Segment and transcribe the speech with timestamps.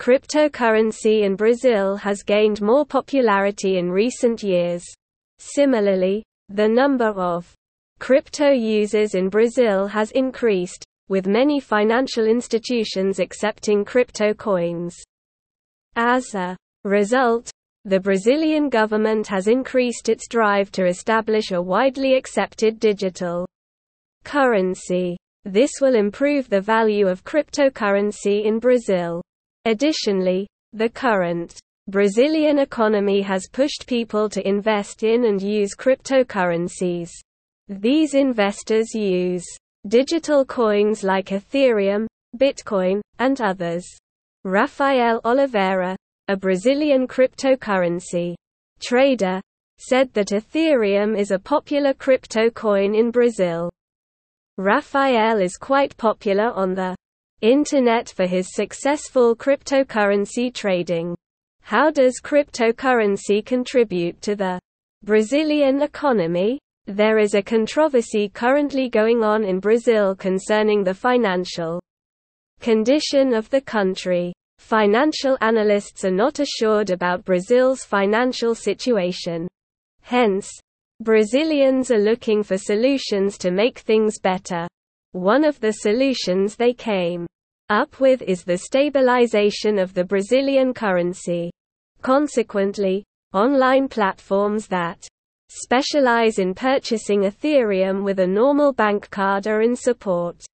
[0.00, 4.82] Cryptocurrency in Brazil has gained more popularity in recent years.
[5.38, 7.52] Similarly, the number of
[7.98, 14.96] crypto users in Brazil has increased, with many financial institutions accepting crypto coins.
[15.96, 17.50] As a result,
[17.84, 23.46] the Brazilian government has increased its drive to establish a widely accepted digital
[24.24, 25.18] currency.
[25.44, 29.20] This will improve the value of cryptocurrency in Brazil.
[29.64, 31.58] Additionally, the current
[31.88, 37.10] Brazilian economy has pushed people to invest in and use cryptocurrencies.
[37.68, 39.44] These investors use
[39.88, 43.86] digital coins like Ethereum, Bitcoin, and others.
[44.44, 45.96] Rafael Oliveira,
[46.28, 48.34] a Brazilian cryptocurrency
[48.80, 49.40] trader,
[49.78, 53.70] said that Ethereum is a popular crypto coin in Brazil.
[54.56, 56.94] Rafael is quite popular on the
[57.42, 61.16] Internet for his successful cryptocurrency trading.
[61.62, 64.60] How does cryptocurrency contribute to the
[65.04, 66.58] Brazilian economy?
[66.84, 71.80] There is a controversy currently going on in Brazil concerning the financial
[72.60, 74.34] condition of the country.
[74.58, 79.48] Financial analysts are not assured about Brazil's financial situation.
[80.02, 80.50] Hence,
[81.00, 84.68] Brazilians are looking for solutions to make things better.
[85.12, 87.26] One of the solutions they came
[87.68, 91.50] up with is the stabilization of the Brazilian currency.
[92.00, 93.02] Consequently,
[93.32, 95.08] online platforms that
[95.48, 100.44] specialize in purchasing Ethereum with a normal bank card are in support.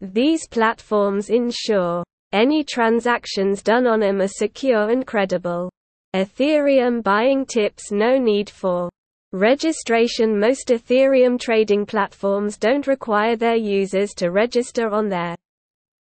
[0.00, 2.02] These platforms ensure
[2.32, 5.70] any transactions done on them are secure and credible.
[6.14, 8.88] Ethereum buying tips no need for
[9.36, 15.36] Registration Most Ethereum trading platforms don't require their users to register on their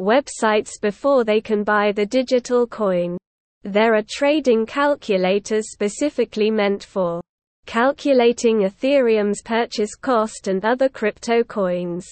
[0.00, 3.18] websites before they can buy the digital coin.
[3.62, 7.20] There are trading calculators specifically meant for
[7.66, 12.08] calculating Ethereum's purchase cost and other crypto coins.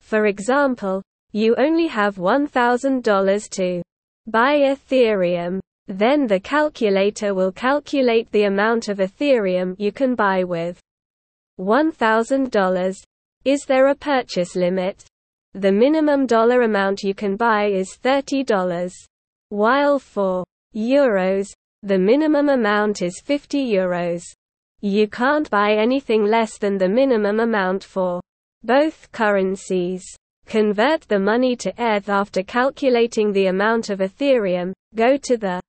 [0.00, 3.82] For example, you only have $1,000 to
[4.26, 5.60] buy Ethereum.
[5.88, 10.78] Then the calculator will calculate the amount of Ethereum you can buy with
[11.58, 13.02] $1,000.
[13.46, 15.06] Is there a purchase limit?
[15.54, 18.92] The minimum dollar amount you can buy is $30.
[19.48, 20.44] While for
[20.76, 21.48] euros,
[21.82, 24.24] the minimum amount is 50 euros.
[24.82, 28.20] You can't buy anything less than the minimum amount for
[28.62, 30.04] both currencies.
[30.44, 34.74] Convert the money to ETH after calculating the amount of Ethereum.
[34.94, 35.62] Go to the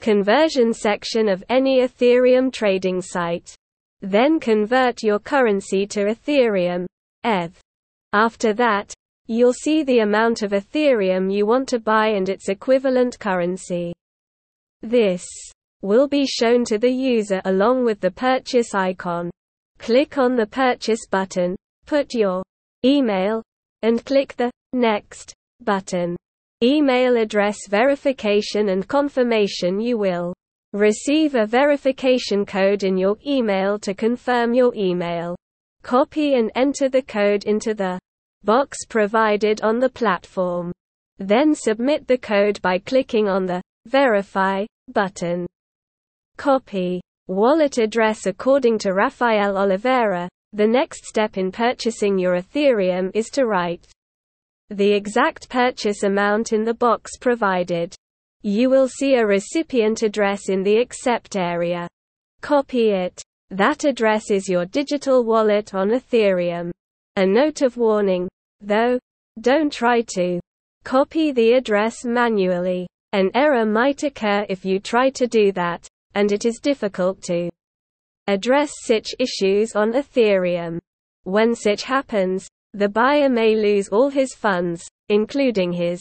[0.00, 3.54] conversion section of any Ethereum trading site.
[4.00, 6.86] Then convert your currency to Ethereum,
[7.24, 7.60] ETH.
[8.12, 8.94] After that,
[9.26, 13.92] you'll see the amount of Ethereum you want to buy and its equivalent currency.
[14.82, 15.26] This
[15.82, 19.30] will be shown to the user along with the purchase icon.
[19.78, 21.56] Click on the purchase button,
[21.86, 22.42] put your
[22.84, 23.42] email,
[23.82, 26.16] and click the next button
[26.62, 30.34] email address verification and confirmation you will
[30.72, 35.36] receive a verification code in your email to confirm your email.
[35.82, 37.98] Copy and enter the code into the
[38.42, 40.72] box provided on the platform.
[41.18, 45.46] Then submit the code by clicking on the Verify button.
[46.36, 50.28] Copy wallet address according to Rafael Oliveira.
[50.52, 53.86] The next step in purchasing your Ethereum is to write
[54.70, 57.94] the exact purchase amount in the box provided.
[58.42, 61.88] You will see a recipient address in the accept area.
[62.40, 63.22] Copy it.
[63.50, 66.70] That address is your digital wallet on Ethereum.
[67.16, 68.28] A note of warning,
[68.60, 68.98] though,
[69.40, 70.38] don't try to
[70.84, 72.86] copy the address manually.
[73.12, 77.48] An error might occur if you try to do that, and it is difficult to
[78.26, 80.78] address such issues on Ethereum.
[81.24, 86.00] When such happens, the buyer may lose all his funds, including his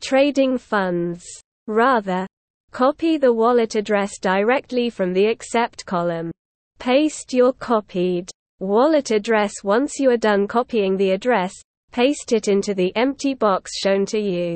[0.00, 1.24] trading funds.
[1.66, 2.26] Rather,
[2.70, 6.30] copy the wallet address directly from the accept column.
[6.78, 8.30] Paste your copied
[8.60, 11.52] wallet address once you are done copying the address,
[11.92, 14.54] paste it into the empty box shown to you.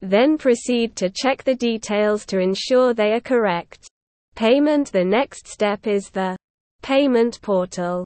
[0.00, 3.88] Then proceed to check the details to ensure they are correct.
[4.34, 6.36] Payment The next step is the
[6.82, 8.05] payment portal.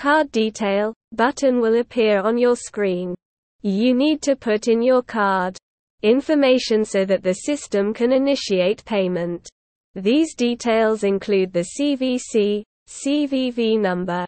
[0.00, 3.14] Card detail button will appear on your screen.
[3.60, 5.58] You need to put in your card
[6.00, 9.46] information so that the system can initiate payment.
[9.94, 14.26] These details include the CVC, CVV number,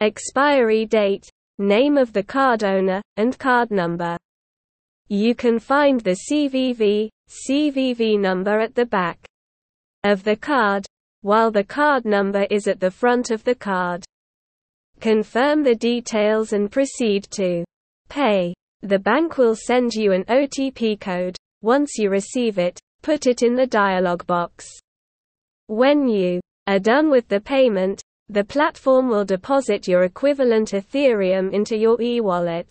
[0.00, 1.28] expiry date,
[1.58, 4.16] name of the card owner, and card number.
[5.08, 9.26] You can find the CVV, CVV number at the back
[10.04, 10.86] of the card,
[11.20, 14.06] while the card number is at the front of the card.
[15.00, 17.64] Confirm the details and proceed to
[18.10, 18.52] pay.
[18.82, 21.36] The bank will send you an OTP code.
[21.62, 24.68] Once you receive it, put it in the dialog box.
[25.68, 31.78] When you are done with the payment, the platform will deposit your equivalent Ethereum into
[31.78, 32.70] your e-wallet.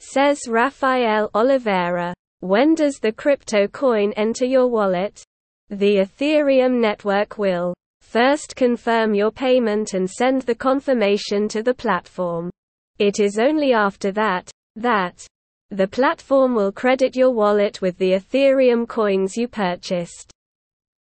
[0.00, 2.12] Says Rafael Oliveira.
[2.40, 5.22] When does the crypto coin enter your wallet?
[5.70, 7.74] The Ethereum network will
[8.06, 12.50] first confirm your payment and send the confirmation to the platform.
[12.98, 15.26] It is only after that, that
[15.70, 20.30] the platform will credit your wallet with the Ethereum coins you purchased.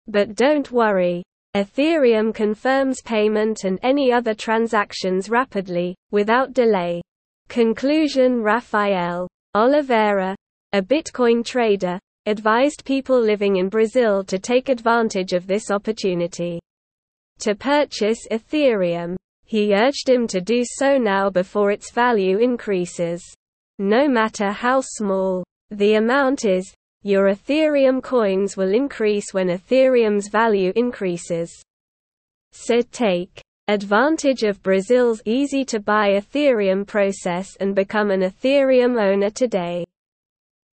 [0.08, 1.24] But don't worry.
[1.56, 7.02] Ethereum confirms payment and any other transactions rapidly, without delay.
[7.50, 10.36] Conclusion Rafael Oliveira,
[10.74, 16.60] a Bitcoin trader, advised people living in Brazil to take advantage of this opportunity
[17.40, 19.16] to purchase Ethereum.
[19.46, 23.24] He urged him to do so now before its value increases.
[23.80, 30.72] No matter how small the amount is, your Ethereum coins will increase when Ethereum's value
[30.76, 31.52] increases.
[32.52, 39.30] So take advantage of Brazil's easy to buy Ethereum process and become an Ethereum owner
[39.30, 39.86] today.